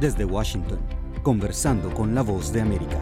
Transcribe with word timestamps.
Desde 0.00 0.24
Washington, 0.24 0.78
conversando 1.22 1.92
con 1.92 2.14
la 2.14 2.22
voz 2.22 2.50
de 2.54 2.62
América. 2.62 2.98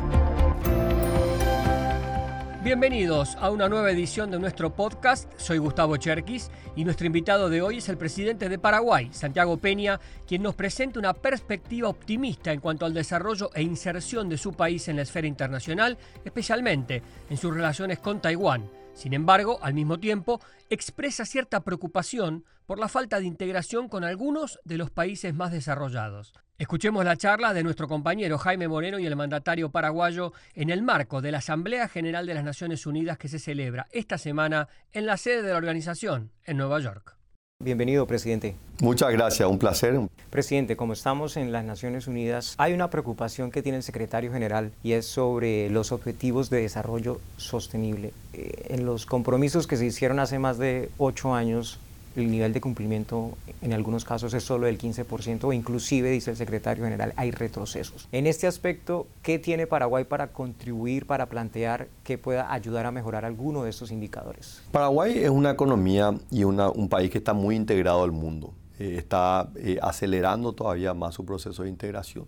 Bienvenidos 2.65 3.37
a 3.37 3.51
una 3.51 3.69
nueva 3.69 3.93
edición 3.93 4.33
de 4.33 4.41
nuestro 4.41 4.75
podcast. 4.75 5.31
Soy 5.37 5.59
Gustavo 5.59 5.97
Cherkis 5.97 6.51
y 6.75 6.83
nuestro 6.83 7.07
invitado 7.07 7.51
de 7.51 7.63
hoy 7.63 7.79
es 7.79 7.89
el 7.89 7.97
presidente 7.97 8.49
de 8.49 8.59
Paraguay, 8.59 9.11
Santiago 9.13 9.59
Peña, 9.59 10.01
quien 10.27 10.43
nos 10.43 10.57
presenta 10.57 10.99
una 10.99 11.15
perspectiva 11.15 11.89
optimista 11.89 12.53
en 12.53 12.59
cuanto 12.59 12.85
al 12.85 12.95
desarrollo 12.95 13.51
e 13.55 13.63
inserción 13.63 14.29
de 14.29 14.37
su 14.37 14.55
país 14.55 14.89
en 14.89 14.97
la 14.97 15.03
esfera 15.03 15.29
internacional, 15.29 15.99
especialmente 16.25 17.05
en 17.31 17.37
sus 17.37 17.55
relaciones 17.55 18.01
con 18.01 18.21
Taiwán. 18.21 18.69
Sin 18.93 19.15
embargo, 19.15 19.61
al 19.63 19.75
mismo 19.75 20.01
tiempo, 20.01 20.41
expresa 20.69 21.25
cierta 21.25 21.61
preocupación 21.61 22.45
por 22.69 22.79
la 22.79 22.89
falta 22.89 23.19
de 23.19 23.25
integración 23.25 23.89
con 23.89 24.05
algunos 24.05 24.61
de 24.63 24.77
los 24.77 24.91
países 24.91 25.33
más 25.33 25.53
desarrollados. 25.53 26.35
Escuchemos 26.59 27.03
la 27.03 27.17
charla 27.17 27.55
de 27.55 27.63
nuestro 27.63 27.89
compañero 27.89 28.37
Jaime 28.37 28.69
Moreno 28.69 28.99
y 28.99 29.07
el 29.07 29.17
mandatario 29.17 29.71
paraguayo 29.71 30.35
en 30.55 30.69
el 30.69 30.83
marco 30.83 31.23
de 31.23 31.33
la 31.33 31.39
Asamblea 31.39 31.89
General 31.89 32.27
de 32.27 32.35
las 32.35 32.45
Naciones 32.45 32.85
Unidas 32.85 33.17
que 33.17 33.29
se 33.29 33.39
celebra 33.39 33.87
esta 33.91 34.19
semana 34.19 34.69
en 34.93 35.07
la 35.07 35.17
sede 35.17 35.41
de 35.41 35.53
la 35.53 35.57
organización 35.57 36.31
en 36.45 36.59
Nueva 36.59 36.79
York. 36.81 37.17
Bienvenido, 37.65 38.07
presidente. 38.07 38.55
Muchas 38.81 39.13
gracias, 39.13 39.49
un 39.49 39.59
placer. 39.59 39.99
Presidente, 40.29 40.77
como 40.77 40.93
estamos 40.93 41.39
en 41.39 41.53
las 41.53 41.65
Naciones 41.65 42.07
Unidas, 42.07 42.55
hay 42.59 42.75
una 42.75 42.91
preocupación 42.91 43.51
que 43.51 43.63
tiene 43.63 43.79
el 43.79 43.83
secretario 43.83 44.31
general 44.31 44.73
y 44.83 44.93
es 44.93 45.07
sobre 45.07 45.71
los 45.71 45.91
objetivos 45.91 46.51
de 46.51 46.61
desarrollo 46.61 47.19
sostenible. 47.39 48.13
Eh, 48.35 48.67
en 48.69 48.85
los 48.85 49.07
compromisos 49.07 49.67
que 49.67 49.79
se 49.79 49.87
hicieron 49.87 50.19
hace 50.19 50.39
más 50.39 50.59
de 50.59 50.91
ocho 50.99 51.35
años, 51.35 51.81
el 52.21 52.31
nivel 52.31 52.53
de 52.53 52.61
cumplimiento 52.61 53.37
en 53.63 53.73
algunos 53.73 54.05
casos 54.05 54.35
es 54.35 54.43
solo 54.45 54.67
del 54.67 54.79
15% 54.79 55.45
o 55.45 55.53
inclusive, 55.53 56.11
dice 56.11 56.31
el 56.31 56.37
secretario 56.37 56.85
general, 56.85 57.13
hay 57.17 57.31
retrocesos. 57.31 58.09
En 58.13 58.27
este 58.27 58.47
aspecto, 58.47 59.07
¿qué 59.23 59.39
tiene 59.39 59.67
Paraguay 59.67 60.05
para 60.05 60.29
contribuir, 60.29 61.07
para 61.07 61.27
plantear 61.27 61.89
que 62.05 62.19
pueda 62.19 62.53
ayudar 62.53 62.87
a 62.87 62.91
mejorar 62.91 63.25
alguno 63.25 63.65
de 63.65 63.71
estos 63.71 63.91
indicadores? 63.91 64.63
Paraguay 64.73 65.19
es 65.19 65.31
una 65.31 65.51
economía 65.51 66.15
y 66.31 66.45
un 66.45 66.89
país 66.89 67.11
que 67.11 67.19
está 67.19 67.35
muy 67.35 67.57
integrado 67.57 68.03
al 68.03 68.13
mundo. 68.13 68.53
Eh, 68.79 68.97
está 68.97 69.51
eh, 69.57 69.79
acelerando 69.83 70.53
todavía 70.53 70.95
más 70.95 71.15
su 71.15 71.25
proceso 71.25 71.63
de 71.63 71.69
integración. 71.69 72.27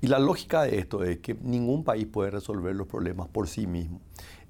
Y 0.00 0.06
la 0.06 0.18
lógica 0.18 0.62
de 0.62 0.78
esto 0.78 1.04
es 1.04 1.18
que 1.18 1.34
ningún 1.34 1.84
país 1.84 2.06
puede 2.06 2.30
resolver 2.30 2.74
los 2.74 2.86
problemas 2.86 3.28
por 3.28 3.48
sí 3.48 3.66
mismo 3.66 4.00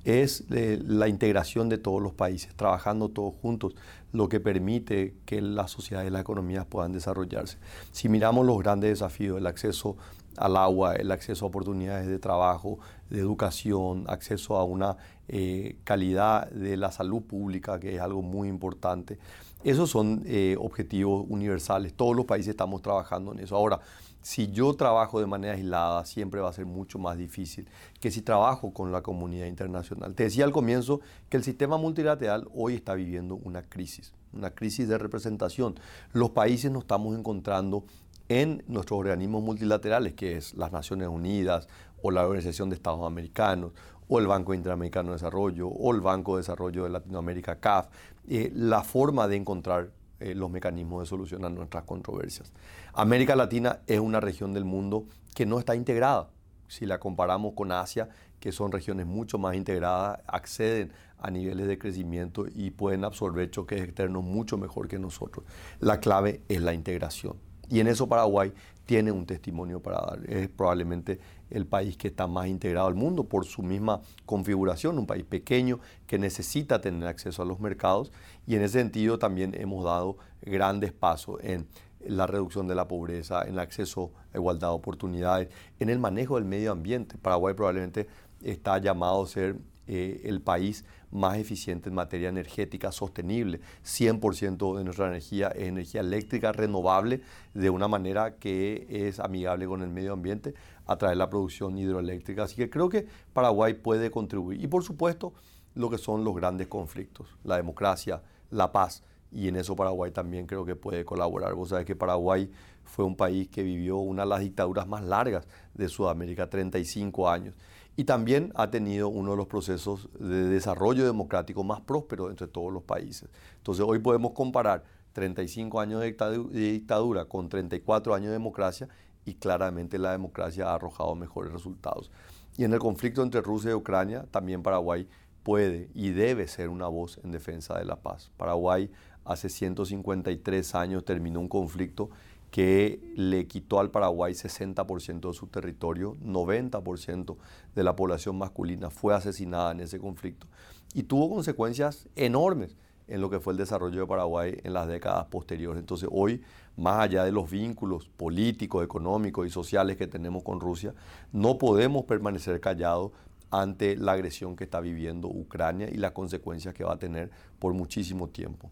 es 0.05 0.45
eh, 0.51 0.81
la 0.83 1.09
integración 1.09 1.69
de 1.69 1.79
todos 1.79 2.03
los 2.03 2.13
países, 2.13 2.55
trabajando 2.55 3.09
todos 3.09 3.35
juntos, 3.43 3.75
lo 4.13 4.29
que 4.29 4.41
permite 4.41 5.15
que 5.27 5.41
la 5.41 5.69
sociedad 5.69 6.05
y 6.05 6.11
las 6.11 6.23
economías 6.23 6.67
puedan 6.67 6.93
desarrollarse. 6.93 7.59
Si 7.93 8.09
miramos 8.09 8.47
los 8.47 8.59
grandes 8.59 8.91
desafíos, 8.91 9.39
el 9.39 9.47
acceso 9.47 9.97
al 10.37 10.57
agua, 10.57 10.95
el 10.95 11.11
acceso 11.11 11.45
a 11.45 11.49
oportunidades 11.49 12.07
de 12.07 12.19
trabajo, 12.19 12.79
de 13.09 13.19
educación, 13.19 14.05
acceso 14.09 14.57
a 14.57 14.65
una 14.65 14.97
eh, 15.29 15.77
calidad 15.85 16.51
de 16.51 16.77
la 16.77 16.93
salud 16.93 17.23
pública, 17.23 17.79
que 17.79 17.97
es 17.97 18.01
algo 18.01 18.23
muy 18.23 18.49
importante. 18.49 19.19
Esos 19.63 19.91
son 19.91 20.23
eh, 20.25 20.57
objetivos 20.59 21.27
universales. 21.29 21.93
Todos 21.95 22.17
los 22.17 22.25
países 22.25 22.51
estamos 22.51 22.81
trabajando 22.81 23.33
en 23.33 23.41
eso. 23.41 23.57
Ahora, 23.57 23.81
si 24.23 24.51
yo 24.51 24.75
trabajo 24.75 25.21
de 25.21 25.27
manera 25.27 25.55
aislada, 25.55 26.05
siempre 26.05 26.41
va 26.41 26.51
a 26.51 26.53
ser 26.53 26.67
mucho 26.67 26.99
más 26.99 27.17
difícil 27.17 27.69
que 28.01 28.11
si 28.11 28.23
trabajo 28.23 28.73
con 28.73 28.93
la 28.93 29.03
comunidad 29.03 29.47
internacional. 29.47 30.15
Te 30.15 30.25
decía 30.25 30.45
al 30.45 30.53
comienzo 30.53 31.01
que 31.29 31.37
el 31.37 31.45
sistema 31.45 31.79
multilateral 31.79 32.49
hoy 32.55 32.75
está 32.75 32.95
viviendo 32.95 33.37
una 33.37 33.63
crisis, 33.63 34.13
una 34.33 34.51
crisis 34.51 34.89
de 34.89 34.99
representación. 34.99 35.79
Los 36.13 36.31
países 36.31 36.71
nos 36.71 36.83
estamos 36.83 37.19
encontrando 37.19 37.85
en 38.31 38.63
nuestros 38.69 39.01
organismos 39.01 39.43
multilaterales, 39.43 40.15
que 40.15 40.37
es 40.37 40.55
las 40.55 40.71
Naciones 40.71 41.09
Unidas 41.09 41.67
o 42.01 42.13
la 42.13 42.25
Organización 42.25 42.71
de 42.71 42.77
Estados 42.77 43.05
Americanos 43.05 43.73
o 44.07 44.21
el 44.21 44.29
Banco 44.29 44.55
Interamericano 44.55 45.09
de 45.09 45.17
Desarrollo 45.17 45.67
o 45.67 45.93
el 45.93 46.01
Banco 46.01 46.37
de 46.37 46.43
Desarrollo 46.43 46.85
de 46.85 46.91
Latinoamérica, 46.91 47.59
CAF, 47.59 47.89
eh, 48.29 48.53
la 48.55 48.85
forma 48.85 49.27
de 49.27 49.35
encontrar 49.35 49.91
eh, 50.21 50.37
los 50.37 50.49
mecanismos 50.49 51.01
de 51.01 51.07
solución 51.07 51.45
a 51.45 51.51
nuestras 51.51 51.83
controversias. 51.83 52.53
América 52.93 53.35
Latina 53.35 53.81
es 53.89 53.99
una 53.99 54.21
región 54.21 54.55
del 54.55 54.65
mundo 54.65 55.07
que 55.35 55.45
no 55.45 55.59
está 55.59 55.75
integrada. 55.75 56.31
Si 56.69 56.87
la 56.87 57.01
comparamos 57.01 57.55
con 57.55 57.73
Asia, 57.73 58.11
que 58.39 58.53
son 58.53 58.71
regiones 58.71 59.07
mucho 59.07 59.39
más 59.39 59.57
integradas, 59.57 60.21
acceden 60.29 60.93
a 61.19 61.33
niveles 61.33 61.67
de 61.67 61.79
crecimiento 61.79 62.47
y 62.47 62.71
pueden 62.71 63.05
absorber 63.05 63.51
choques 63.51 63.83
externos 63.83 64.23
mucho 64.23 64.57
mejor 64.57 64.87
que 64.87 65.01
nosotros. 65.01 65.45
La 65.81 65.99
clave 65.99 66.43
es 66.49 66.63
la 66.63 66.75
integración. 66.75 67.50
Y 67.71 67.81
en 67.81 67.87
eso 67.87 68.09
Paraguay 68.09 68.53
tiene 68.85 69.13
un 69.13 69.25
testimonio 69.25 69.81
para 69.81 69.99
dar. 69.99 70.29
Es 70.29 70.49
probablemente 70.49 71.21
el 71.51 71.65
país 71.65 71.97
que 71.97 72.09
está 72.09 72.27
más 72.27 72.49
integrado 72.49 72.89
al 72.89 72.97
mundo 72.97 73.25
por 73.25 73.47
su 73.47 73.63
misma 73.63 74.01
configuración, 74.27 74.99
un 74.99 75.07
país 75.07 75.25
pequeño 75.25 75.79
que 76.09 76.19
necesita 76.19 76.81
tener 76.81 77.07
acceso 77.07 77.43
a 77.43 77.45
los 77.45 77.61
mercados 77.61 78.11
y 78.47 78.57
en 78.57 78.63
ese 78.63 78.81
sentido 78.81 79.19
también 79.19 79.55
hemos 79.55 79.85
dado 79.85 80.17
grandes 80.43 80.93
pasos 80.93 81.39
en 81.43 81.67
la 82.05 82.27
reducción 82.27 82.67
de 82.67 82.75
la 82.75 82.89
pobreza, 82.89 83.43
en 83.43 83.51
el 83.51 83.59
acceso 83.61 84.11
a 84.33 84.39
igualdad 84.39 84.69
de 84.69 84.75
oportunidades, 84.75 85.49
en 85.79 85.89
el 85.89 85.99
manejo 85.99 86.37
del 86.37 86.45
medio 86.45 86.73
ambiente. 86.73 87.17
Paraguay 87.19 87.55
probablemente 87.55 88.09
está 88.43 88.79
llamado 88.79 89.23
a 89.23 89.27
ser 89.27 89.57
eh, 89.87 90.23
el 90.25 90.41
país 90.41 90.85
más 91.11 91.39
eficiente 91.39 91.89
en 91.89 91.95
materia 91.95 92.29
energética 92.29 92.93
sostenible. 92.93 93.61
100% 93.85 94.77
de 94.77 94.85
nuestra 94.85 95.09
energía 95.09 95.49
es 95.49 95.69
energía 95.69 96.01
eléctrica 96.01 96.53
renovable 96.53 97.21
de 97.55 97.71
una 97.71 97.89
manera 97.89 98.37
que 98.37 98.87
es 98.89 99.21
amigable 99.21 99.67
con 99.67 99.83
el 99.83 99.91
medio 99.91 100.13
ambiente 100.13 100.55
a 100.87 100.97
través 100.97 101.17
de 101.17 101.19
la 101.19 101.31
producción 101.31 101.79
hidroeléctrica. 101.79 102.45
Así 102.45 102.57
que 102.57 102.71
creo 102.71 102.89
que 102.89 103.07
Paraguay 103.33 103.75
puede 103.75 104.11
contribuir. 104.11 104.63
Y 104.63 104.67
por 104.67 104.83
supuesto, 104.85 105.33
lo 105.75 105.91
que 105.91 105.99
son 105.99 106.25
los 106.25 106.35
grandes 106.35 106.67
conflictos, 106.67 107.29
la 107.45 107.57
democracia, 107.57 108.23
la 108.51 108.73
paz. 108.73 109.03
Y 109.33 109.49
en 109.49 109.57
eso 109.57 109.77
Paraguay 109.77 110.11
también 110.11 110.47
creo 110.47 110.65
que 110.65 110.77
puede 110.77 111.05
colaborar. 111.05 111.55
Vos 111.55 111.71
sabés 111.71 111.87
que 111.87 111.95
Paraguay 111.95 112.51
fue 112.85 113.05
un 113.05 113.17
país 113.17 113.49
que 113.49 113.63
vivió 113.63 113.99
una 113.99 114.23
de 114.23 114.29
las 114.29 114.41
dictaduras 114.41 114.89
más 114.89 115.05
largas 115.05 115.47
de 115.75 115.89
Sudamérica, 115.89 116.49
35 116.51 117.29
años 117.29 117.55
y 117.97 118.05
también 118.05 118.53
ha 118.55 118.71
tenido 118.71 119.09
uno 119.09 119.33
de 119.33 119.37
los 119.37 119.47
procesos 119.47 120.09
de 120.19 120.45
desarrollo 120.45 121.05
democrático 121.05 121.63
más 121.65 121.81
prósperos 121.81 122.31
entre 122.31 122.47
todos 122.47 122.73
los 122.73 122.83
países. 122.83 123.29
Entonces 123.59 123.85
hoy 123.87 123.99
podemos 123.99 124.33
comparar 124.33 124.85
35 125.13 125.81
años 125.81 126.01
de 126.01 126.73
dictadura 126.73 127.25
con 127.27 127.49
34 127.49 128.15
años 128.15 128.29
de 128.29 128.33
democracia 128.33 128.89
y 129.25 129.35
claramente 129.35 129.99
la 129.99 130.13
democracia 130.13 130.71
ha 130.71 130.77
arrojado 130.77 131.15
mejores 131.15 131.53
resultados. 131.53 132.11
Y 132.57 132.65
en 132.65 132.73
el 132.73 132.79
conflicto 132.79 133.23
entre 133.23 133.43
Rusia 133.43 133.73
y 133.73 133.75
Ucrania, 133.75 134.25
también 134.31 134.63
Paraguay 134.63 135.07
puede 135.43 135.89
y 135.95 136.11
debe 136.11 136.49
ser 136.49 136.69
una 136.69 136.89
voz 136.89 137.19
en 137.25 137.33
defensa 137.33 137.79
de 137.79 137.85
la 137.85 137.97
paz. 137.97 138.31
Paraguay 138.37 138.91
hace 139.25 139.49
153 139.49 140.75
años 140.75 141.05
terminó 141.05 141.41
un 141.41 141.49
conflicto 141.49 142.11
que 142.51 143.01
le 143.15 143.47
quitó 143.47 143.79
al 143.79 143.91
Paraguay 143.91 144.33
60% 144.33 145.29
de 145.29 145.35
su 145.35 145.47
territorio, 145.47 146.17
90% 146.25 147.37
de 147.75 147.85
la 147.85 147.95
población 147.95 148.39
masculina 148.39 148.91
fue 148.91 149.15
asesinada 149.15 149.71
en 149.71 149.81
ese 149.81 150.01
conflicto 150.01 150.47
y 150.95 151.05
tuvo 151.05 151.31
consecuencias 151.31 152.09
enormes 152.17 152.77
en 153.07 153.21
lo 153.21 153.29
que 153.29 153.41
fue 153.41 153.53
el 153.53 153.59
desarrollo 153.59 154.01
de 154.01 154.07
Paraguay 154.07 154.57
en 154.63 154.73
las 154.73 154.87
décadas 154.87 155.27
posteriores. 155.27 155.81
Entonces 155.81 156.09
hoy, 156.11 156.43
más 156.77 157.01
allá 157.01 157.25
de 157.25 157.33
los 157.33 157.51
vínculos 157.51 158.09
políticos, 158.09 158.85
económicos 158.85 159.47
y 159.47 159.51
sociales 159.51 159.97
que 159.97 160.07
tenemos 160.07 160.43
con 160.45 160.61
Rusia, 160.61 160.95
no 161.33 161.59
podemos 161.59 162.05
permanecer 162.05 162.61
callados 162.61 163.11
ante 163.51 163.97
la 163.97 164.13
agresión 164.13 164.57
que 164.57 164.65
está 164.65 164.81
viviendo 164.81 165.29
Ucrania 165.29 165.89
y 165.91 165.97
las 165.97 166.13
consecuencias 166.13 166.75
que 166.75 166.85
va 166.85 166.95
a 166.95 166.99
tener 166.99 167.31
por 167.59 167.75
muchísimo 167.75 168.29
tiempo. 168.29 168.71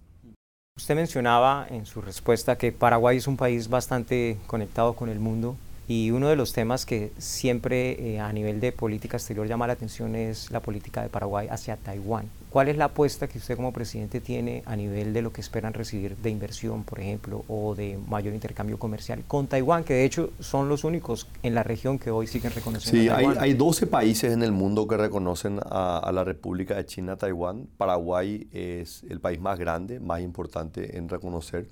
Usted 0.77 0.95
mencionaba 0.95 1.67
en 1.69 1.87
su 1.87 2.01
respuesta 2.01 2.57
que 2.57 2.71
Paraguay 2.71 3.17
es 3.17 3.27
un 3.27 3.37
país 3.37 3.69
bastante 3.69 4.39
conectado 4.47 4.95
con 4.95 5.09
el 5.09 5.19
mundo 5.19 5.57
y 5.89 6.11
uno 6.11 6.29
de 6.29 6.37
los 6.37 6.53
temas 6.53 6.85
que 6.85 7.13
siempre 7.17 8.15
eh, 8.15 8.21
a 8.21 8.31
nivel 8.31 8.61
de 8.61 8.73
política 8.73 9.17
exterior 9.17 9.47
llama 9.49 9.67
la 9.67 9.73
atención 9.73 10.15
es 10.15 10.51
la 10.51 10.61
política 10.61 11.03
de 11.03 11.09
Paraguay 11.09 11.49
hacia 11.51 11.77
Taiwán. 11.79 12.27
¿Cuál 12.51 12.69
es 12.69 12.77
la 12.77 12.87
apuesta 12.87 13.27
que 13.27 13.39
usted 13.39 13.57
como 13.57 13.73
presidente 13.73 14.21
tiene 14.21 14.63
a 14.67 14.77
nivel 14.77 15.15
de 15.15 15.23
lo 15.23 15.33
que 15.33 15.41
esperan 15.41 15.73
recibir 15.73 16.17
de 16.19 16.29
inversión, 16.29 16.85
por 16.85 17.01
ejemplo, 17.01 17.45
o 17.49 17.75
de 17.75 17.99
mayor 18.07 18.35
intercambio 18.35 18.79
comercial 18.79 19.23
con 19.27 19.47
Taiwán, 19.47 19.83
que 19.83 19.95
de 19.95 20.05
hecho 20.05 20.31
son 20.41 20.69
los 20.69 20.85
únicos 20.85 21.27
en 21.43 21.55
la 21.55 21.63
región 21.63 21.99
que 21.99 22.11
hoy 22.11 22.27
siguen 22.27 22.53
reconociendo 22.53 23.01
sí, 23.01 23.09
Taiwán? 23.09 23.39
Hay, 23.39 23.51
hay 23.51 23.55
12 23.55 23.87
países 23.87 24.33
en 24.35 24.43
el 24.43 24.53
mundo 24.53 24.87
que 24.87 24.99
reconocen 24.99 25.59
a, 25.71 25.99
a 25.99 26.13
la 26.13 26.23
República 26.23 26.75
de 26.77 26.85
China, 26.85 27.17
Taiwán. 27.17 27.67
Paraguay 27.79 28.47
es 28.53 29.05
el 29.09 29.21
país 29.21 29.41
más 29.41 29.59
grande, 29.59 30.01
más 30.01 30.21
importante 30.21 30.99
en 30.99 31.09
reconocer. 31.09 31.67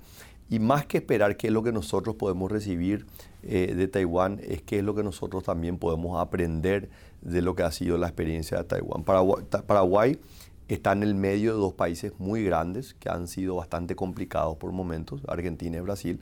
Y 0.49 0.59
más 0.59 0.85
que 0.85 0.97
esperar 0.97 1.35
qué 1.37 1.47
es 1.47 1.53
lo 1.53 1.63
que 1.63 1.71
nosotros 1.71 2.15
podemos 2.15 2.51
recibir 2.51 3.05
eh, 3.43 3.73
de 3.75 3.87
Taiwán, 3.87 4.39
es 4.43 4.61
qué 4.61 4.79
es 4.79 4.83
lo 4.83 4.95
que 4.95 5.03
nosotros 5.03 5.43
también 5.43 5.77
podemos 5.77 6.19
aprender 6.19 6.89
de 7.21 7.41
lo 7.41 7.55
que 7.55 7.63
ha 7.63 7.71
sido 7.71 7.97
la 7.97 8.07
experiencia 8.07 8.57
de 8.57 8.63
Taiwán. 8.63 9.03
Paraguay, 9.03 10.19
está 10.67 10.91
en 10.93 11.03
el 11.03 11.15
medio 11.15 11.53
de 11.53 11.59
dos 11.59 11.73
países 11.73 12.13
muy 12.17 12.43
grandes 12.43 12.93
que 12.93 13.09
han 13.09 13.27
sido 13.27 13.55
bastante 13.55 13.95
complicados 13.95 14.57
por 14.57 14.71
momentos, 14.71 15.21
Argentina 15.27 15.77
y 15.77 15.81
Brasil. 15.81 16.19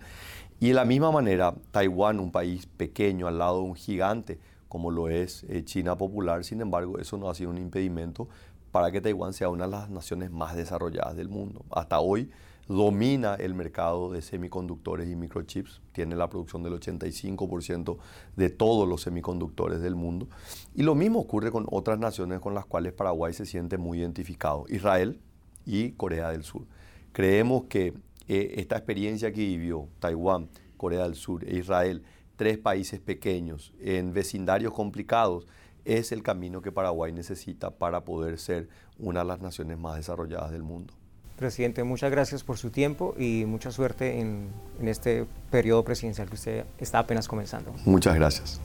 Y 0.59 0.69
de 0.69 0.73
la 0.73 0.85
misma 0.85 1.11
manera, 1.11 1.53
Taiwán, 1.71 2.19
un 2.19 2.31
país 2.31 2.65
pequeño 2.65 3.27
al 3.27 3.37
lado 3.37 3.57
de 3.57 3.63
un 3.63 3.75
gigante 3.75 4.39
como 4.75 4.91
lo 4.91 5.07
es 5.07 5.45
eh, 5.47 5.63
China 5.63 5.97
Popular, 5.97 6.43
sin 6.43 6.59
embargo, 6.59 6.99
eso 6.99 7.17
no 7.17 7.29
ha 7.29 7.33
sido 7.33 7.49
un 7.49 7.57
impedimento 7.57 8.27
para 8.73 8.91
que 8.91 8.99
Taiwán 8.99 9.31
sea 9.31 9.47
una 9.47 9.63
de 9.63 9.71
las 9.71 9.89
naciones 9.89 10.31
más 10.31 10.53
desarrolladas 10.53 11.15
del 11.15 11.29
mundo. 11.29 11.63
Hasta 11.71 12.01
hoy 12.01 12.29
domina 12.67 13.35
el 13.35 13.53
mercado 13.53 14.11
de 14.11 14.21
semiconductores 14.21 15.09
y 15.09 15.15
microchips, 15.15 15.81
tiene 15.91 16.15
la 16.15 16.29
producción 16.29 16.63
del 16.63 16.73
85% 16.73 17.97
de 18.35 18.49
todos 18.49 18.87
los 18.87 19.01
semiconductores 19.01 19.81
del 19.81 19.95
mundo. 19.95 20.27
Y 20.73 20.83
lo 20.83 20.95
mismo 20.95 21.19
ocurre 21.19 21.51
con 21.51 21.67
otras 21.69 21.99
naciones 21.99 22.39
con 22.39 22.53
las 22.53 22.65
cuales 22.65 22.93
Paraguay 22.93 23.33
se 23.33 23.45
siente 23.45 23.77
muy 23.77 23.99
identificado, 23.99 24.65
Israel 24.69 25.19
y 25.65 25.91
Corea 25.91 26.29
del 26.29 26.43
Sur. 26.43 26.65
Creemos 27.11 27.65
que 27.65 27.93
eh, 28.27 28.55
esta 28.57 28.77
experiencia 28.77 29.31
que 29.31 29.41
vivió 29.41 29.87
Taiwán, 29.99 30.49
Corea 30.77 31.03
del 31.03 31.15
Sur 31.15 31.47
e 31.47 31.57
Israel, 31.57 32.03
tres 32.35 32.57
países 32.57 32.99
pequeños 32.99 33.73
en 33.79 34.11
vecindarios 34.11 34.73
complicados, 34.73 35.47
es 35.85 36.11
el 36.11 36.23
camino 36.23 36.61
que 36.61 36.71
Paraguay 36.71 37.13
necesita 37.13 37.69
para 37.69 38.03
poder 38.03 38.39
ser 38.39 38.69
una 38.97 39.19
de 39.19 39.27
las 39.27 39.39
naciones 39.39 39.77
más 39.77 39.97
desarrolladas 39.97 40.51
del 40.51 40.63
mundo. 40.63 40.95
Presidente, 41.35 41.83
muchas 41.83 42.11
gracias 42.11 42.43
por 42.43 42.57
su 42.57 42.69
tiempo 42.69 43.13
y 43.17 43.45
mucha 43.45 43.71
suerte 43.71 44.19
en, 44.19 44.47
en, 44.79 44.87
este 44.87 45.25
periodo 45.51 45.83
presidencial 45.83 46.29
que 46.29 46.35
usted 46.35 46.65
está 46.77 46.99
apenas 46.99 47.27
comenzando. 47.27 47.73
Muchas 47.85 48.15
gracias. 48.15 48.61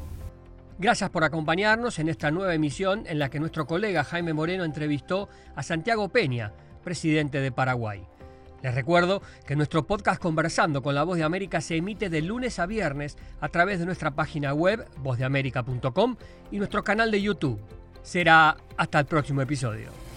Gracias 0.78 1.10
por 1.10 1.24
acompañarnos 1.24 1.98
en 1.98 2.08
esta 2.08 2.30
nueva 2.30 2.54
emisión 2.54 3.04
en 3.06 3.18
la 3.18 3.28
que 3.28 3.40
nuestro 3.40 3.66
colega 3.66 4.04
Jaime 4.04 4.32
Moreno 4.32 4.64
entrevistó 4.64 5.28
a 5.56 5.62
Santiago 5.62 6.08
Peña, 6.08 6.52
presidente 6.82 7.40
de 7.40 7.52
Paraguay. 7.52 8.06
Les 8.62 8.74
recuerdo 8.74 9.22
que 9.46 9.56
nuestro 9.56 9.86
podcast 9.86 10.20
Conversando 10.20 10.82
con 10.82 10.94
la 10.94 11.04
Voz 11.04 11.16
de 11.16 11.24
América 11.24 11.60
se 11.60 11.76
emite 11.76 12.08
de 12.10 12.22
lunes 12.22 12.58
a 12.58 12.66
viernes 12.66 13.16
a 13.40 13.48
través 13.48 13.78
de 13.78 13.86
nuestra 13.86 14.12
página 14.12 14.52
web 14.52 14.86
vozdeamerica.com 14.98 16.16
y 16.50 16.58
nuestro 16.58 16.84
canal 16.84 17.10
de 17.10 17.22
YouTube. 17.22 17.60
Será 18.02 18.56
hasta 18.76 19.00
el 19.00 19.06
próximo 19.06 19.42
episodio. 19.42 20.09